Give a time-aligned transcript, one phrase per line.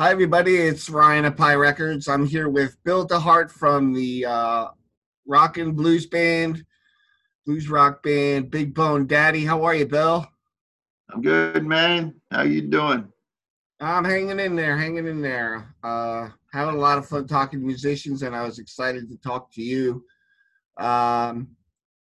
[0.00, 0.54] Hi, everybody.
[0.54, 2.06] It's Ryan at Pie Records.
[2.06, 4.68] I'm here with Bill DeHart from the uh,
[5.26, 6.64] Rock and Blues Band,
[7.44, 9.44] Blues Rock Band, Big Bone Daddy.
[9.44, 10.24] How are you, Bill?
[11.10, 12.14] I'm good, man.
[12.30, 13.12] How you doing?
[13.80, 15.74] I'm hanging in there, hanging in there.
[15.82, 19.50] Uh, having a lot of fun talking to musicians, and I was excited to talk
[19.54, 20.04] to you.
[20.78, 21.48] Um,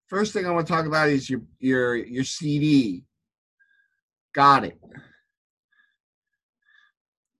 [0.07, 3.03] first thing I want to talk about is your your your CD.
[4.33, 4.79] Got it.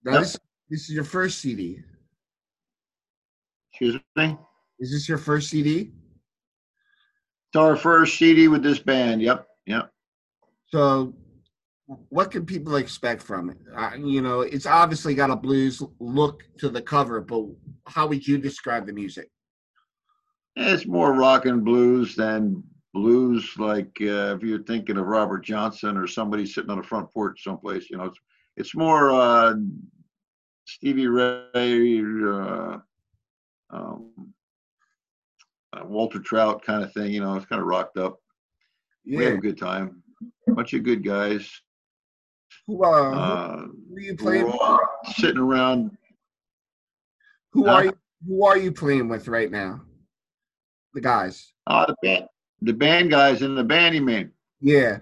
[0.06, 0.20] Now Yep.
[0.22, 0.38] this,
[0.70, 1.80] this is your first CD.
[3.72, 4.38] Excuse me.
[4.78, 5.90] Is this your first CD?
[7.48, 9.20] It's our first CD with this band.
[9.20, 9.90] Yep, yep.
[10.68, 11.12] So,
[11.86, 13.56] what can people expect from it?
[13.74, 17.44] Uh, you know, it's obviously got a blues look to the cover, but
[17.86, 19.28] how would you describe the music?
[20.54, 22.62] It's more rock and blues than
[22.94, 23.52] blues.
[23.58, 27.42] Like uh, if you're thinking of Robert Johnson or somebody sitting on a front porch
[27.42, 28.18] someplace, you know, it's
[28.56, 29.54] it's more uh,
[30.66, 32.78] Stevie Ray, uh,
[33.70, 34.10] um,
[35.72, 37.12] uh, Walter Trout kind of thing.
[37.12, 38.18] You know, it's kind of rocked up.
[39.04, 39.18] Yeah.
[39.18, 40.02] We had a good time.
[40.48, 41.48] Bunch of good guys.
[42.66, 43.56] Who, uh, Uh,
[43.88, 44.58] who are you playing?
[45.14, 45.96] sitting around
[47.52, 47.92] Who are you?
[48.26, 49.82] Who are you playing with right now?
[50.94, 51.52] The guys.
[51.68, 52.26] Oh, the band,
[52.62, 54.32] the band guys and the band, you mean?
[54.60, 54.98] Yeah.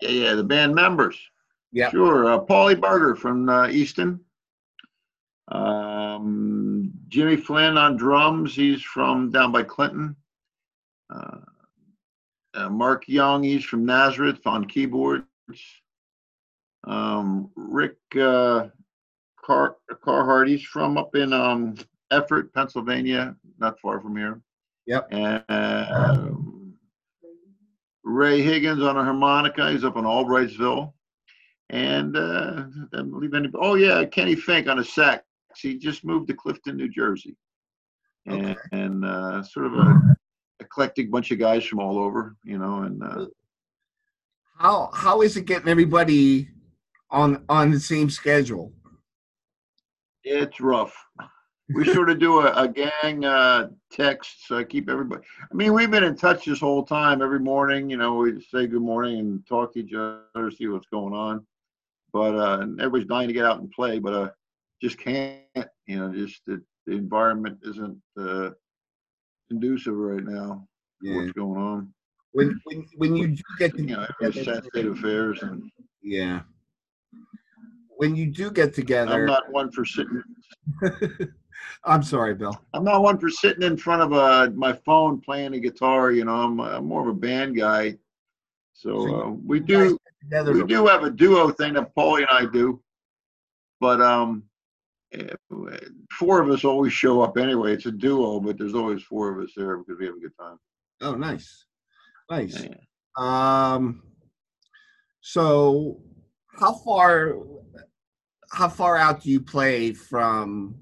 [0.00, 1.18] Yeah, yeah, the band members.
[1.72, 1.90] Yep.
[1.92, 2.32] Sure.
[2.32, 4.20] Uh, Paulie Berger from uh, Easton.
[5.50, 8.54] Um, Jimmy Flynn on drums.
[8.54, 10.14] He's from down by Clinton.
[11.10, 11.38] Uh,
[12.54, 13.42] uh, Mark Young.
[13.42, 15.24] He's from Nazareth on keyboards.
[16.84, 18.68] Um, Rick uh,
[19.42, 20.48] Car- Carhart.
[20.48, 21.76] He's from up in um,
[22.10, 24.40] Effort, Pennsylvania, not far from here.
[24.86, 25.08] Yep.
[25.10, 26.74] And um,
[28.02, 29.70] Ray Higgins on a harmonica.
[29.70, 30.92] He's up in Albrightsville.
[31.70, 33.50] And uh, I believe any.
[33.54, 35.22] Oh yeah, Kenny Fink on a sax.
[35.60, 37.36] He just moved to Clifton, New Jersey,
[38.26, 38.56] and, Okay.
[38.72, 40.16] and uh, sort of a
[40.60, 42.82] eclectic bunch of guys from all over, you know.
[42.82, 43.26] And uh,
[44.56, 46.48] How how is it getting everybody
[47.10, 48.72] on on the same schedule?
[50.24, 50.94] it's rough.
[51.74, 55.22] We sort of do a, a gang uh, text, so I keep everybody.
[55.50, 57.22] I mean, we've been in touch this whole time.
[57.22, 60.88] Every morning, you know, we say good morning and talk to each other, see what's
[60.88, 61.46] going on.
[62.12, 64.30] But uh, everybody's dying to get out and play, but uh,
[64.80, 65.42] just can't.
[65.86, 68.50] You know, just the, the environment isn't uh,
[69.48, 70.66] conducive right now.
[71.04, 71.94] for What's going on?
[72.32, 75.70] When when when you do get You know, state affairs, and
[76.02, 76.42] yeah.
[77.96, 80.22] When you do get together, I'm not one for sitting.
[81.84, 82.56] I'm sorry, Bill.
[82.74, 86.12] I'm not one for sitting in front of uh, my phone playing a guitar.
[86.12, 87.96] You know, I'm, I'm more of a band guy.
[88.72, 92.50] So uh, we do together we do have a duo thing that Paulie and I
[92.50, 92.80] do,
[93.80, 94.44] but um,
[96.18, 97.72] four of us always show up anyway.
[97.72, 100.36] It's a duo, but there's always four of us there because we have a good
[100.38, 100.58] time.
[101.00, 101.66] Oh, nice,
[102.30, 102.64] nice.
[102.64, 102.74] Yeah.
[103.16, 104.02] Um,
[105.20, 106.00] so
[106.58, 107.34] how far
[108.50, 110.74] how far out do you play from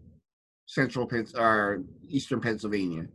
[0.67, 3.07] central Pens or eastern Pennsylvania?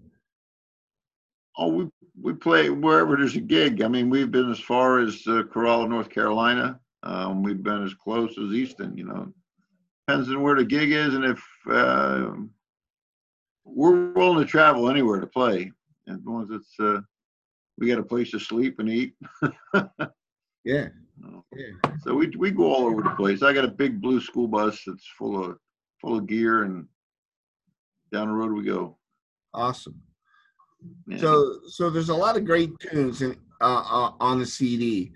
[1.58, 1.90] Oh, we
[2.22, 3.82] we play wherever there's a gig.
[3.82, 6.80] I mean, we've been as far as uh, Corolla, North Carolina.
[7.04, 8.98] Um, we've been as close as Easton.
[8.98, 9.34] You know,
[10.08, 12.32] depends on where the gig is, and if uh,
[13.64, 15.72] we're willing to travel anywhere to play,
[16.08, 17.02] as long as it's uh,
[17.78, 19.14] we got a place to sleep and eat.
[20.64, 20.90] Yeah,
[21.56, 21.92] yeah.
[22.04, 23.42] So we we go all over the place.
[23.42, 25.58] I got a big blue school bus that's full of
[26.00, 26.88] full of gear, and
[28.12, 28.98] down the road we go.
[29.54, 30.00] Awesome.
[31.08, 31.18] Yeah.
[31.18, 35.12] So so there's a lot of great tunes in, uh, uh, on the CD,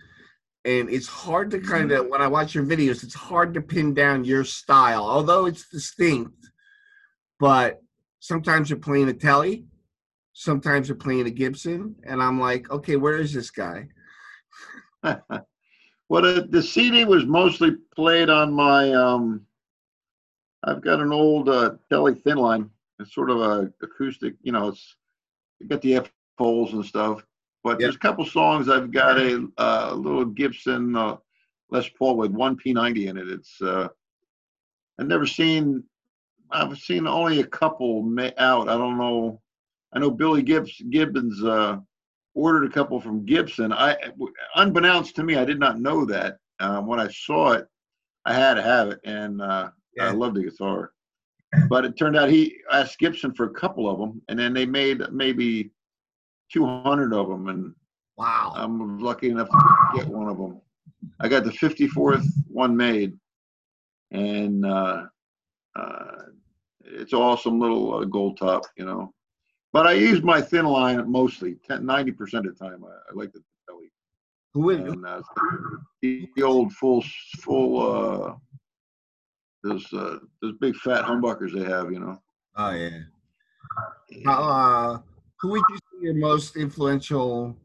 [0.65, 3.93] and it's hard to kind of when I watch your videos, it's hard to pin
[3.93, 6.49] down your style, although it's distinct.
[7.39, 7.81] But
[8.19, 9.65] sometimes you're playing a Telly,
[10.33, 13.87] sometimes you're playing a Gibson, and I'm like, okay, where is this guy?
[15.03, 15.21] well,
[16.09, 18.91] the, the CD was mostly played on my.
[18.91, 19.45] Um,
[20.63, 22.71] I've got an old uh, Telly thin line.
[22.99, 24.33] It's sort of a acoustic.
[24.41, 24.95] You know, it's
[25.59, 27.23] you got the F holes and stuff.
[27.65, 27.85] But Yeah.
[27.87, 31.17] there's a couple songs I've got a, uh, little Gibson uh,
[31.71, 33.27] Les Paul with one P90 in it.
[33.27, 33.87] It's uh,
[34.99, 35.83] I've never seen.
[36.51, 38.07] I've seen only a couple
[38.37, 38.69] out.
[38.69, 39.41] I don't know.
[39.93, 41.79] I know Billy Gibbs Gibbons uh,
[42.35, 43.73] ordered a couple from Gibson.
[43.73, 43.97] I,
[44.55, 46.37] unbeknownst to me, I did not know that.
[46.59, 47.67] Um, when I saw it,
[48.25, 50.09] I had to have it, and uh, Yeah.
[50.09, 50.91] I love the guitar.
[51.67, 54.67] But it turned out he asked Gibson for a couple of them, and then they
[54.67, 55.71] made maybe
[56.51, 57.75] 200 of them, and
[58.17, 58.53] Wow.
[58.55, 60.61] I'm lucky enough to get one of them.
[61.19, 63.17] I got the 54th one made,
[64.11, 65.03] and uh,
[65.75, 66.15] uh,
[66.79, 69.13] it's awesome little uh, gold top, you know.
[69.73, 72.85] But I use my thin line mostly, 10, 90% of the time.
[72.85, 73.91] I, I like the Telly.
[74.53, 75.21] Who would, And uh,
[76.01, 77.03] the, the old full,
[77.39, 78.35] full, uh,
[79.63, 82.17] those, uh, those big fat humbuckers they have, you know.
[82.55, 82.99] oh yeah.
[84.25, 84.99] Uh,
[85.41, 87.55] who would you your most influential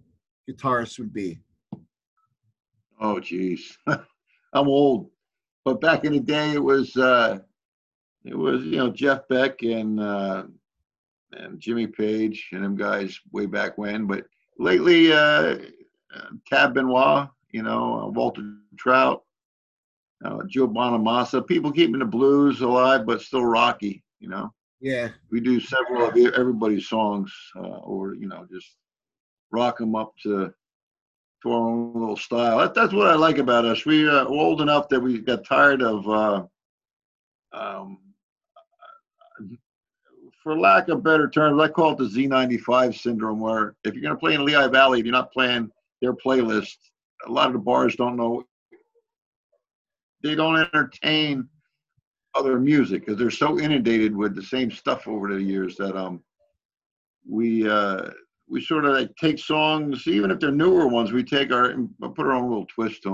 [0.49, 1.41] guitarist would be?
[3.01, 3.77] Oh, geez.
[3.87, 5.11] I'm old.
[5.65, 7.39] But back in the day, it was, uh,
[8.25, 10.45] it was, you know, Jeff Beck and, uh,
[11.33, 14.07] and Jimmy Page and them guys way back when.
[14.07, 14.25] But
[14.59, 15.59] lately, uh,
[16.15, 18.43] uh, Tab Benoit, you know, uh, Walter
[18.77, 19.23] Trout,
[20.25, 24.53] uh, Joe Bonamassa, people keeping the blues alive, but still rocky, you know.
[24.81, 25.11] Yeah.
[25.31, 28.77] We do several of everybody's songs, uh, or, you know, just
[29.53, 30.53] rock them up to,
[31.43, 32.59] to our own little style.
[32.59, 33.85] That, that's what I like about us.
[33.85, 36.45] We uh, we're old enough that we got tired of, uh,
[37.53, 37.99] um,
[40.43, 44.15] for lack of better terms, I call it the Z95 syndrome, where if you're going
[44.15, 46.77] to play in Lehigh Valley, if you're not playing their playlist.
[47.27, 48.45] A lot of the bars don't know.
[50.23, 51.49] They don't entertain
[52.35, 56.23] other music because they're so inundated with the same stuff over the years that um
[57.29, 58.09] we uh
[58.49, 61.89] we sort of like take songs, even if they're newer ones, we take our and
[62.01, 63.11] put our own little twist to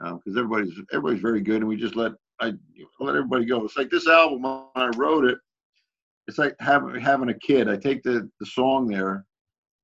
[0.00, 2.52] them because everybody's everybody's very good, and we just let I
[3.00, 3.64] let everybody go.
[3.64, 5.38] It's like this album when I wrote it
[6.26, 7.68] it's like having having a kid.
[7.68, 9.24] I take the the song there,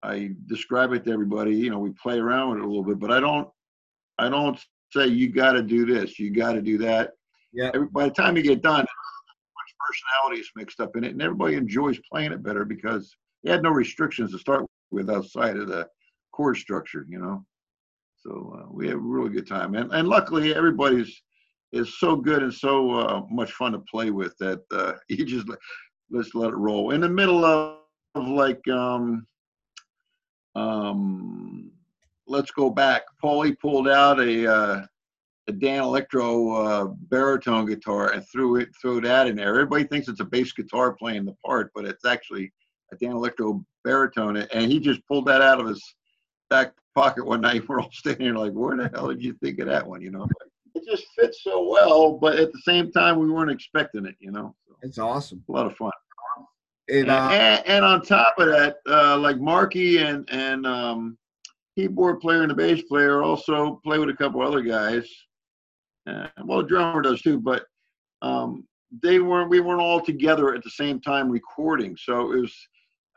[0.03, 1.55] I describe it to everybody.
[1.55, 3.49] You know, we play around with it a little bit, but I don't
[4.19, 4.59] I don't
[4.93, 7.13] say you got to do this, you got to do that.
[7.53, 7.71] Yeah.
[7.75, 11.23] Every, by the time you get done, much personality is mixed up in it, and
[11.23, 15.69] everybody enjoys playing it better because you had no restrictions to start with outside of
[15.69, 15.89] the
[16.33, 17.07] chord structure.
[17.09, 17.45] You know,
[18.17, 21.23] so uh, we have a really good time, and and luckily everybody's
[21.73, 25.47] is so good and so uh, much fun to play with that uh, you just
[26.11, 26.91] let's let it roll.
[26.91, 27.79] In the middle of,
[28.15, 29.27] of like um
[30.55, 31.71] um
[32.27, 33.03] let's go back.
[33.23, 34.87] Paulie pulled out a uh
[35.51, 39.49] a Danelectro uh, baritone guitar and threw it threw that in there.
[39.49, 42.53] Everybody thinks it's a bass guitar playing the part, but it's actually
[42.93, 44.37] a Danelectro baritone.
[44.37, 45.83] And he just pulled that out of his
[46.49, 47.63] back pocket one night.
[47.69, 50.01] We're all standing there like, where the hell did you think of that one?
[50.01, 50.29] You know,
[50.75, 54.15] it just fits so well, but at the same time, we weren't expecting it.
[54.21, 55.43] You know, so, It's awesome.
[55.49, 55.91] a lot of fun.
[56.89, 61.19] And, uh, and, and on top of that, uh, like Marky and and um,
[61.77, 65.09] keyboard player and the bass player also play with a couple other guys.
[66.11, 67.65] Uh, well, drummer does too, but
[68.23, 68.67] um,
[69.03, 69.51] they weren't.
[69.51, 72.55] We weren't all together at the same time recording, so it was.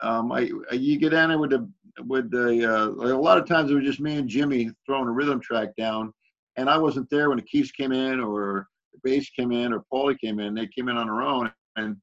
[0.00, 1.68] Um, I, I you get in it with the
[2.06, 5.12] with the uh, a lot of times it was just me and Jimmy throwing a
[5.12, 6.12] rhythm track down,
[6.56, 9.84] and I wasn't there when the keys came in or the bass came in or
[9.92, 10.54] Paulie came in.
[10.54, 11.96] They came in on their own, and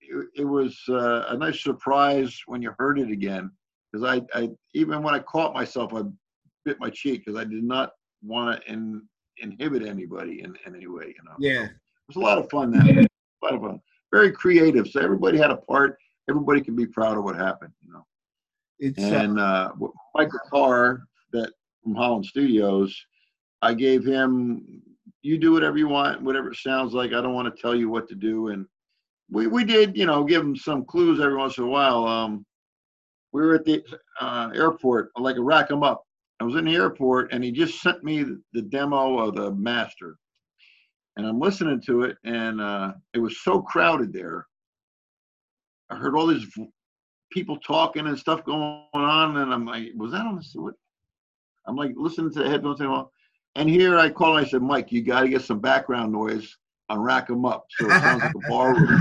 [0.00, 3.50] it, it was uh, a nice surprise when you heard it again.
[3.90, 6.02] Because I, I even when I caught myself, I
[6.64, 7.90] bit my cheek because I did not
[8.22, 9.02] want to in,
[9.38, 11.14] inhibit anybody in, in any way.
[11.16, 11.64] You know, yeah.
[11.64, 11.70] it
[12.08, 12.70] was a lot of fun.
[12.70, 13.80] That a lot of fun.
[14.12, 14.88] Very creative.
[14.88, 15.96] So everybody had a part.
[16.28, 17.72] Everybody can be proud of what happened.
[17.84, 18.06] You know.
[18.78, 19.72] It's uh, And uh,
[20.14, 21.52] Michael Carr, that
[21.82, 22.94] from Holland Studios,
[23.62, 24.82] I gave him,
[25.22, 27.12] you do whatever you want, whatever it sounds like.
[27.12, 28.48] I don't want to tell you what to do.
[28.48, 28.66] And
[29.30, 32.04] we, we did, you know, give him some clues every once in a while.
[32.06, 32.44] Um,
[33.32, 33.82] we were at the
[34.20, 36.02] uh, airport, like a rack 'em up.
[36.42, 40.16] I was in the airport, and he just sent me the demo of the master,
[41.16, 44.48] and I'm listening to it, and uh, it was so crowded there.
[45.88, 46.68] I heard all these v-
[47.30, 50.74] people talking and stuff going on, and I'm like, was that on the what?
[51.68, 52.80] I'm like listening to the headphones
[53.54, 56.58] and here I call and I said, Mike, you got to get some background noise
[56.88, 59.00] on Rack 'em Up, so it sounds like a bar room,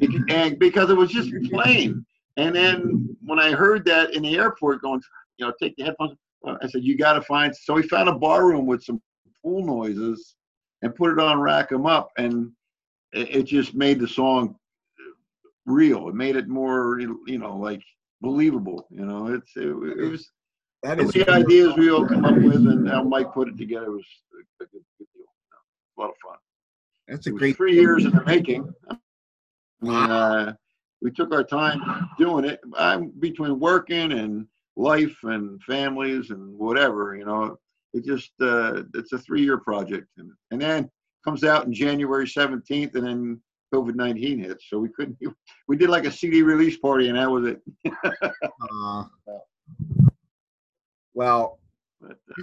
[0.28, 2.04] and because it was just plain.
[2.36, 5.00] And then when I heard that in the airport, going,
[5.38, 6.16] you know, take the headphones,
[6.46, 7.54] uh, I said, you got to find.
[7.54, 9.00] So we found a bar room with some
[9.42, 10.34] pool noises,
[10.82, 12.52] and put it on Rack 'em Up, and
[13.12, 14.56] it, it just made the song
[15.66, 16.08] real.
[16.08, 17.82] It made it more, you know, like
[18.20, 18.86] believable.
[18.90, 20.30] You know, it's it, it was
[20.82, 23.90] that is the ideas we all come up with, and how Mike put it together
[23.90, 24.04] was
[24.60, 25.24] a, good, good deal.
[25.96, 26.36] A lot of fun.
[27.08, 28.70] that's a great three years in the making.
[28.90, 28.96] I
[29.80, 30.54] mean, uh,
[31.00, 31.80] we took our time
[32.18, 32.60] doing it.
[32.76, 37.56] I'm between working and life and families and whatever, you know.
[37.92, 40.90] It just uh, it's a three-year project, and, and then
[41.24, 43.40] comes out in January 17th, and then
[43.72, 45.16] COVID 19 hits, so we couldn't.
[45.68, 47.62] We did like a CD release party, and that was it.
[48.72, 49.04] Uh,
[51.14, 51.58] well,
[52.00, 52.42] But, uh,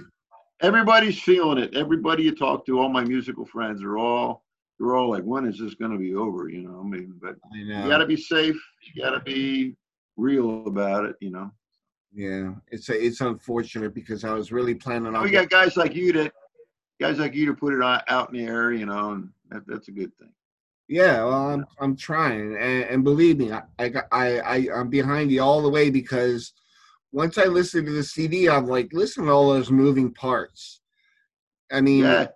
[0.62, 1.74] everybody's feeling it.
[1.74, 4.44] Everybody you talk to, all my musical friends, are all
[4.78, 6.48] They're all like, when is this going to be over?
[6.48, 7.84] You know, I mean, but I know.
[7.84, 8.56] you got to be safe.
[8.82, 9.76] You got to be
[10.16, 11.16] real about it.
[11.20, 11.50] You know.
[12.14, 15.24] Yeah, it's a, it's unfortunate because I was really planning oh, on.
[15.24, 16.32] We got guys like you that
[17.00, 18.72] guys like you to put it out in the air.
[18.72, 20.32] You know, and that, that's a good thing.
[20.88, 25.42] Yeah, well, I'm I'm trying, and, and believe me, I, I I I'm behind you
[25.42, 26.52] all the way because
[27.12, 30.80] once I listen to the CD, I'm like, listen to all those moving parts.
[31.70, 32.26] I mean, Yeah.